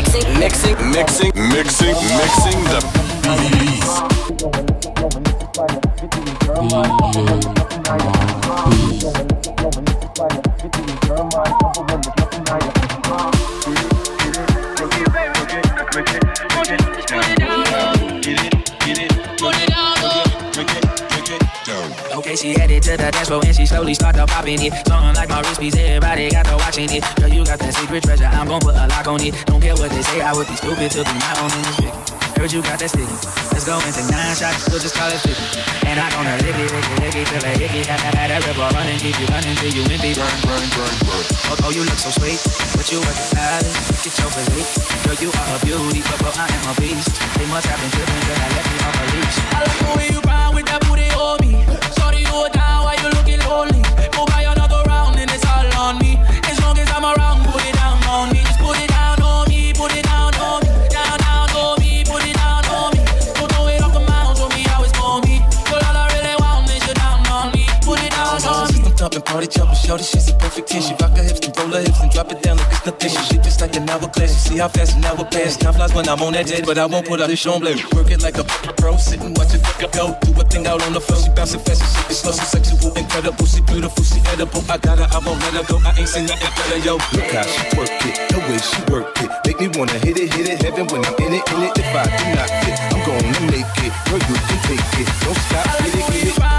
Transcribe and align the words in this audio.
Mixing, 0.00 0.38
mixing, 0.38 0.90
mixing, 0.92 1.32
mixing, 1.34 1.94
mixing 2.16 2.64
the 2.64 2.80
Okay, 15.90 16.29
she 22.40 22.56
headed 22.56 22.82
to 22.82 22.96
the 22.96 23.12
dance 23.12 23.28
floor 23.28 23.44
and 23.44 23.54
she 23.54 23.66
slowly 23.66 23.92
started 23.92 24.24
popping 24.26 24.56
it. 24.64 24.72
Something 24.88 25.12
like 25.12 25.28
my 25.28 25.44
wrist 25.44 25.60
piece, 25.60 25.76
everybody 25.76 26.30
got 26.32 26.48
to 26.48 26.56
watching 26.56 26.88
it. 26.88 27.04
Girl, 27.20 27.28
you 27.28 27.44
got 27.44 27.60
that 27.60 27.74
secret 27.76 28.02
treasure, 28.02 28.24
I'm 28.32 28.48
gon' 28.48 28.64
put 28.64 28.74
a 28.80 28.88
lock 28.88 29.06
on 29.06 29.20
it. 29.20 29.36
Don't 29.44 29.60
care 29.60 29.76
what 29.76 29.92
they 29.92 30.00
say, 30.00 30.24
I 30.24 30.32
would 30.32 30.48
be 30.48 30.56
stupid 30.56 30.88
to 30.96 31.04
be 31.04 31.16
my 31.20 31.34
own 31.44 31.52
in 31.52 31.62
this 31.68 31.76
bitch. 31.84 32.20
Heard 32.40 32.52
you 32.56 32.64
got 32.64 32.80
that 32.80 32.88
sticky. 32.88 33.12
Let's 33.52 33.68
go 33.68 33.76
and 33.76 33.92
take 33.92 34.08
nine 34.08 34.32
shots, 34.32 34.64
we'll 34.72 34.80
just 34.80 34.96
call 34.96 35.12
it 35.12 35.20
50. 35.20 35.36
And 35.84 36.00
I'm 36.00 36.08
gonna 36.16 36.40
lick 36.40 36.56
it, 36.56 36.72
lick 36.72 36.88
it, 36.88 36.98
lick 37.04 37.16
it 37.20 37.26
till 37.28 37.44
I 37.44 37.52
hickey. 37.60 37.82
Had 37.84 38.00
that, 38.08 38.32
that 38.32 38.40
river 38.48 38.68
running, 38.72 38.96
keep 38.96 39.20
you 39.20 39.28
running 39.28 39.52
till 39.60 39.72
you 39.76 39.84
empty. 39.84 40.16
Burn, 40.16 40.32
burn, 40.48 40.64
burn, 40.72 40.94
burn. 41.04 41.24
Oh, 41.52 41.68
oh, 41.68 41.70
you 41.76 41.84
look 41.84 42.00
so 42.00 42.08
sweet, 42.08 42.40
but 42.72 42.88
you 42.88 43.04
work 43.04 43.20
it 43.20 43.36
hard. 43.36 43.68
Get 44.00 44.16
your 44.16 44.32
physique. 44.32 44.70
Girl, 45.04 45.18
you 45.20 45.28
are 45.28 45.48
a 45.52 45.56
beauty, 45.60 46.00
but, 46.08 46.18
but 46.24 46.34
I 46.40 46.48
am 46.48 46.72
a 46.72 46.74
beast. 46.80 47.12
They 47.36 47.44
must 47.52 47.68
have 47.68 47.76
been 47.84 47.92
tripping 47.92 48.24
cause 48.24 48.40
I 48.40 48.48
left 48.48 48.68
me 48.72 48.76
off 48.80 48.96
a 48.96 49.04
leash. 49.12 49.36
I 49.52 49.58
like 49.60 49.76
the 49.76 49.92
way 50.00 50.06
you 50.08 50.20
ride 50.24 50.52
with 50.56 50.66
that 50.72 50.80
booty 50.88 51.10
on 51.12 51.39
party 69.30 69.46
jumping, 69.46 69.78
shorty, 69.78 70.02
she's 70.02 70.28
a 70.28 70.34
perfect 70.34 70.68
ten. 70.68 70.82
She 70.82 70.92
rock 70.98 71.14
her 71.16 71.22
hips 71.22 71.40
and 71.46 71.56
roll 71.56 71.70
her 71.70 71.80
hips 71.80 72.00
and 72.02 72.10
drop 72.10 72.30
it 72.32 72.42
down 72.42 72.56
like 72.58 72.72
it's 72.74 72.86
nothing. 72.86 73.10
She 73.10 73.22
shit 73.30 73.42
just 73.42 73.60
like 73.60 73.74
an 73.76 73.88
hourglass. 73.88 74.30
You 74.34 74.42
see 74.50 74.58
how 74.58 74.68
fast 74.68 74.96
an 74.96 75.04
hour 75.04 75.24
pass. 75.24 75.56
Time 75.56 75.74
flies 75.74 75.94
when 75.94 76.08
I'm 76.08 76.20
on 76.22 76.32
that 76.34 76.46
jet, 76.46 76.66
but 76.66 76.78
I 76.78 76.86
won't 76.86 77.06
put 77.06 77.20
out 77.20 77.28
this 77.28 77.38
show 77.38 77.58
Work 77.94 78.10
it 78.10 78.22
like 78.22 78.38
a 78.38 78.44
pro, 78.80 78.96
sit 78.96 79.22
and 79.22 79.36
watch 79.38 79.54
it 79.54 79.62
go. 79.94 80.18
Do 80.22 80.30
a 80.34 80.44
thing 80.44 80.66
out 80.66 80.82
on 80.82 80.92
the 80.92 81.00
floor. 81.00 81.22
She 81.22 81.30
bouncing 81.30 81.60
fast 81.60 81.82
and 81.82 81.90
shit 82.10 82.16
slow, 82.18 82.32
so 82.32 82.44
sexual, 82.44 82.92
incredible. 82.98 83.46
She 83.46 83.60
beautiful, 83.62 84.02
she 84.02 84.18
edible. 84.34 84.62
I 84.68 84.78
got 84.78 84.98
her, 84.98 85.08
I 85.08 85.18
won't 85.22 85.38
let 85.46 85.54
her 85.54 85.66
go. 85.70 85.78
I 85.86 85.94
ain't 85.94 86.08
seen 86.08 86.26
nothing 86.26 86.50
better, 86.58 86.78
yo. 86.82 86.98
Look 87.14 87.30
how 87.30 87.46
she 87.46 87.62
work 87.78 87.94
it, 88.02 88.14
the 88.34 88.38
way 88.50 88.58
she 88.58 88.80
work 88.90 89.14
it. 89.22 89.30
Make 89.46 89.60
me 89.62 89.68
wanna 89.78 89.98
hit 90.02 90.18
it, 90.18 90.34
hit 90.34 90.48
it, 90.50 90.58
heaven 90.62 90.86
when 90.90 91.06
I'm 91.06 91.14
in 91.22 91.38
it, 91.38 91.44
in 91.54 91.60
it. 91.62 91.72
If 91.78 91.94
I 91.94 92.04
do 92.18 92.26
not 92.34 92.50
fit, 92.66 92.76
I'm 92.90 93.00
gonna 93.06 93.40
make 93.46 93.70
it. 93.78 93.92
Girl, 94.10 94.18
you 94.18 94.36
can 94.48 94.58
take 94.66 94.86
it. 94.98 95.06
Don't 95.22 95.38
stop, 95.46 95.66
get 95.78 95.94
it, 95.94 96.06
get 96.10 96.38
it. 96.38 96.49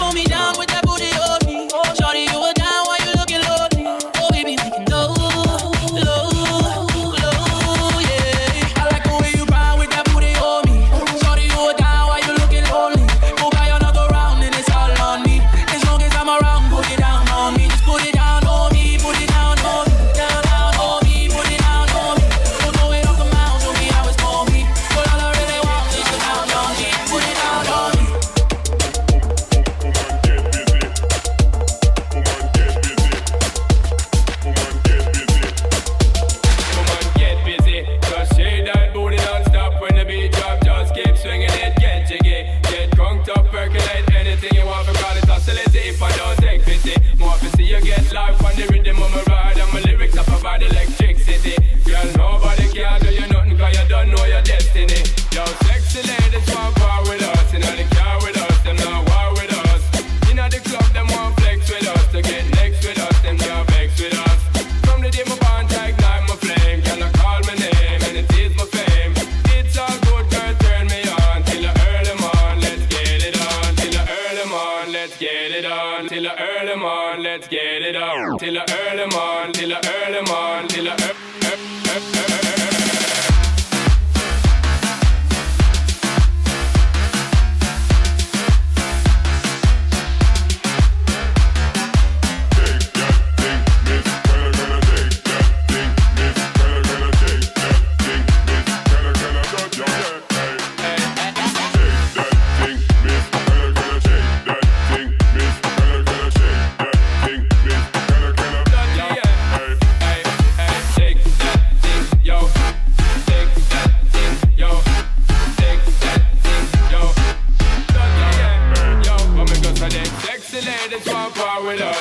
Up 0.00 0.14
me? 0.14 0.37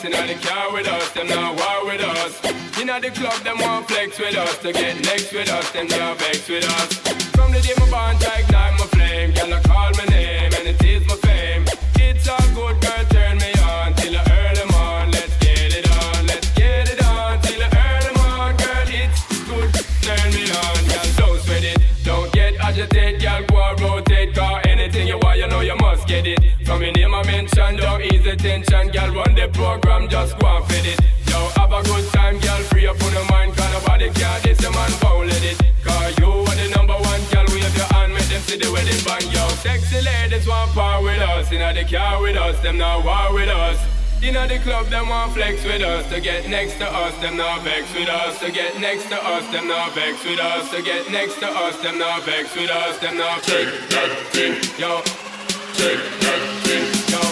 Us, 0.00 0.04
inna 0.04 0.26
the 0.26 0.34
car 0.46 0.72
with 0.72 0.88
us, 0.88 1.12
them 1.12 1.28
not 1.28 1.56
war 1.56 1.86
with 1.86 2.00
us. 2.00 2.80
Inna 2.80 3.00
the 3.00 3.10
club, 3.10 3.34
them 3.44 3.58
want 3.58 3.88
flex 3.88 4.18
with 4.18 4.36
us, 4.36 4.58
to 4.58 4.72
get 4.72 4.96
next 5.04 5.32
with 5.32 5.50
us, 5.50 5.70
them 5.72 5.86
not 5.88 6.18
vex 6.18 6.48
with 6.48 6.64
us. 6.64 6.92
From 7.36 7.52
the 7.52 7.60
day 7.60 7.74
my 7.78 7.90
bond 7.90 8.24
I 8.24 8.40
ignite 8.40 8.72
my 8.78 8.86
flame, 8.94 9.32
girl 9.32 9.54
I 9.54 9.60
call 9.60 9.90
my 9.98 10.04
name 10.06 10.52
and 10.56 10.68
it 10.68 10.82
is 10.82 11.06
my 11.06 11.16
fame. 11.16 11.64
It's 11.96 12.28
all 12.28 12.38
good, 12.54 12.80
girl, 12.80 13.04
turn 13.10 13.38
me 13.38 13.52
on 13.68 13.94
till 13.94 14.12
the 14.12 14.22
early 14.40 14.66
morn. 14.72 15.10
Let's 15.10 15.36
get 15.38 15.74
it 15.78 15.86
on, 15.90 16.26
let's 16.26 16.50
get 16.54 16.88
it 16.88 17.04
on 17.04 17.40
till 17.42 17.58
the 17.60 17.68
early 17.68 18.12
morn, 18.20 18.56
girl. 18.56 18.88
It's 18.88 19.20
good, 19.48 19.70
turn 20.04 20.28
me 20.32 20.44
on, 20.64 20.80
girl. 20.88 21.08
Don't 21.20 21.40
sweat 21.44 21.64
it, 21.64 21.78
don't 22.04 22.32
get 22.32 22.56
agitated, 22.56 23.20
girl. 23.20 23.76
Go 23.76 23.96
rotate, 23.96 24.34
cause 24.34 24.62
anything 24.64 25.08
you 25.08 25.18
want, 25.18 25.38
you 25.38 25.48
know 25.48 25.60
you 25.60 25.76
must 25.76 26.06
get 26.06 26.26
it. 26.26 26.59
Program, 29.78 30.08
just 30.08 30.38
go 30.38 30.46
and 30.48 30.64
fit 30.66 30.86
it. 30.86 30.98
Yo, 31.30 31.38
have 31.54 31.72
a 31.72 31.82
good 31.84 32.06
time, 32.12 32.38
girl. 32.40 32.62
Free 32.70 32.86
up 32.86 33.00
on 33.02 33.12
your 33.12 33.26
mind, 33.30 33.54
cause 33.56 33.72
nobody 33.72 34.10
care. 34.10 34.40
This 34.42 34.60
your 34.60 34.72
man, 34.72 34.90
foul 34.98 35.22
it. 35.22 35.56
Cause 35.84 36.18
you 36.18 36.26
are 36.26 36.56
the 36.58 36.66
number 36.74 36.98
one, 36.98 37.22
girl. 37.30 37.46
Wave 37.54 37.76
your 37.76 37.90
hand, 37.94 38.12
make 38.12 38.26
them 38.26 38.42
see 38.42 38.58
the 38.58 38.70
wedding 38.72 39.02
band, 39.06 39.26
yo. 39.30 39.46
Sexy 39.62 40.00
ladies 40.02 40.46
want 40.48 40.72
power 40.72 41.02
with 41.02 41.22
us, 41.22 41.52
inna 41.52 41.72
the 41.72 41.84
car 41.84 42.20
with 42.20 42.36
us, 42.36 42.58
them 42.62 42.78
not 42.78 43.04
war 43.04 43.34
with 43.34 43.48
us. 43.48 43.78
Know 44.20 44.46
the 44.46 44.58
club, 44.58 44.86
them 44.86 45.08
want 45.08 45.32
flex 45.32 45.64
with 45.64 45.82
us. 45.82 46.08
To 46.10 46.20
get 46.20 46.48
next 46.48 46.78
to 46.78 46.86
us, 46.86 47.16
them 47.20 47.36
not 47.36 47.62
vex 47.62 47.92
with 47.94 48.08
us. 48.08 48.38
To 48.40 48.52
get 48.52 48.78
next 48.78 49.08
to 49.08 49.16
us, 49.16 49.44
them 49.50 49.66
not 49.66 49.92
vex 49.94 50.22
with 50.24 50.38
us. 50.38 50.70
To 50.70 50.82
get 50.82 51.10
next 51.10 51.40
to 51.40 51.48
us, 51.48 51.76
them 51.82 51.98
not 51.98 52.22
vex 52.22 52.54
with 52.54 52.70
us. 52.70 52.98
Them 52.98 53.16
not 53.16 53.42
take 53.42 53.72
that 53.90 54.10
thing, 54.30 54.54
yo. 54.78 55.00
Take 55.74 56.04
that 56.20 56.62
thing. 56.62 57.29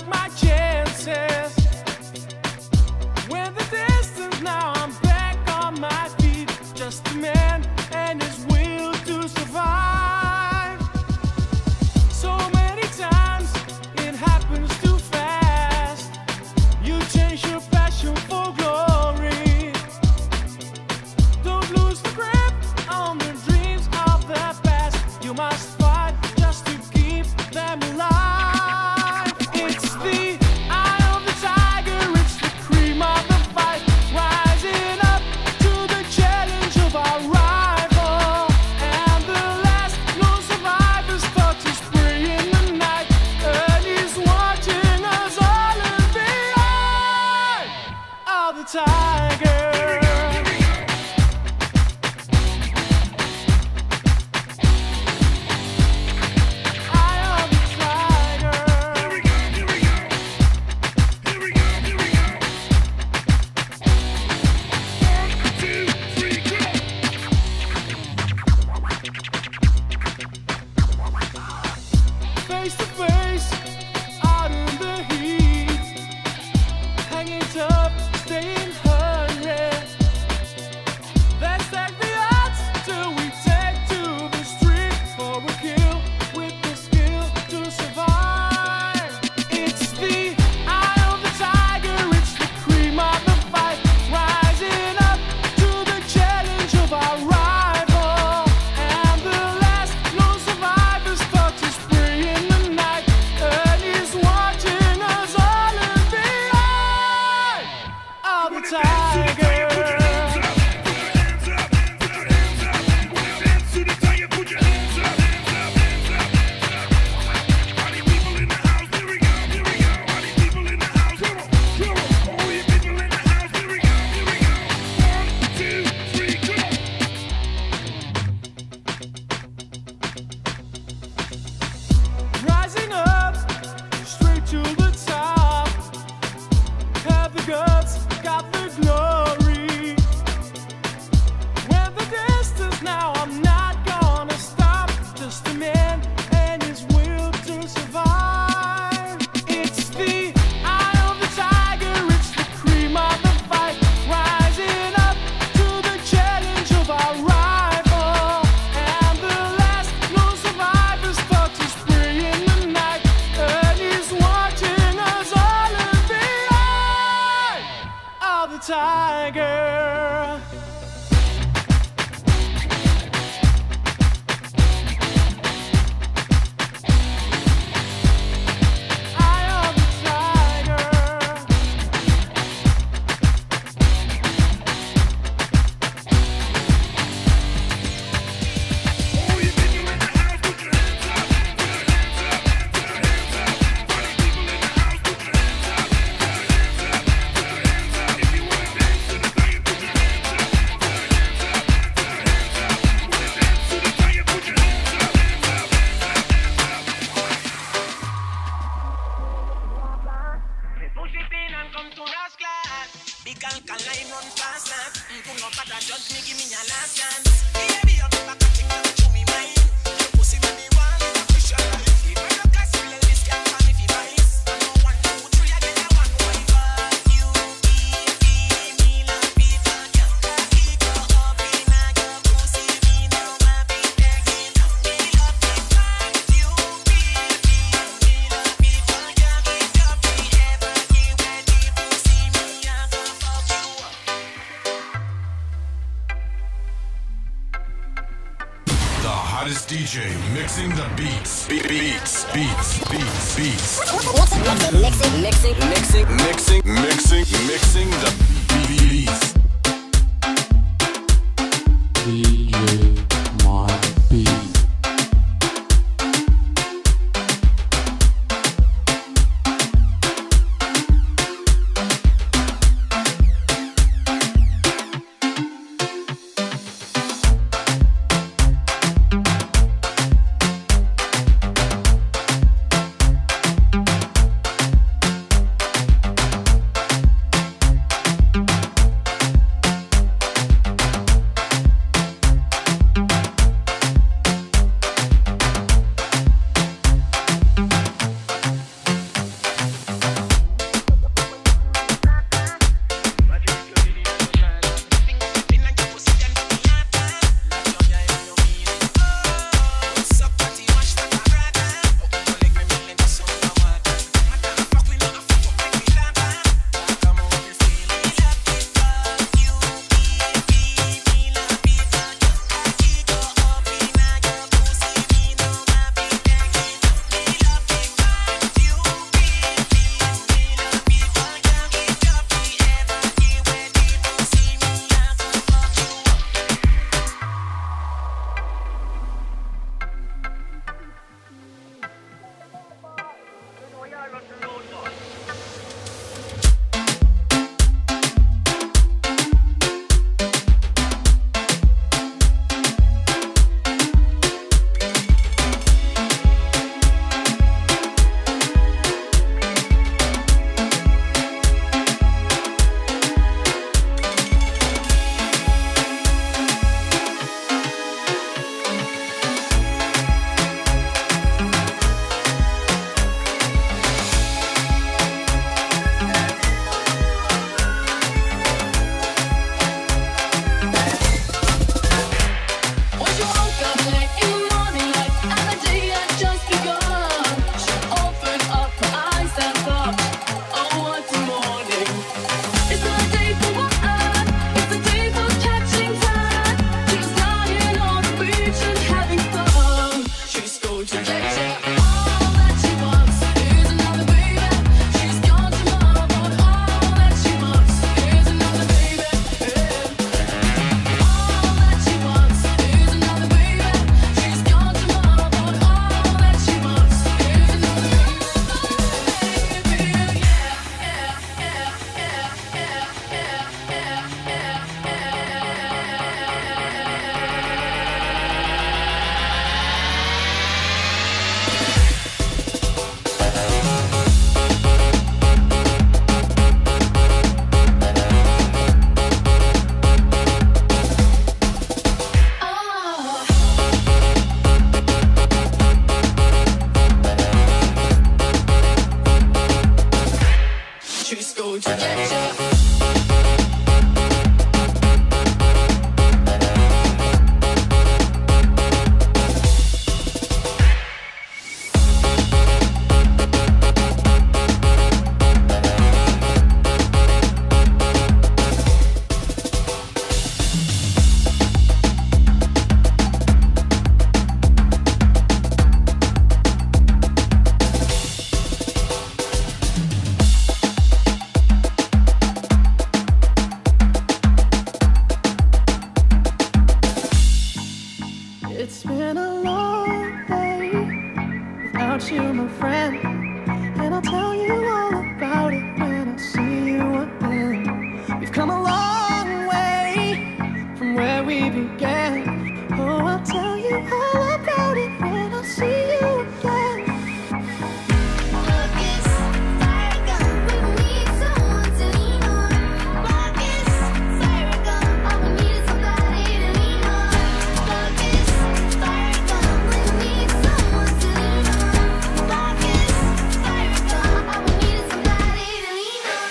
took 0.00 0.08
my 0.08 0.28
chance. 0.28 0.49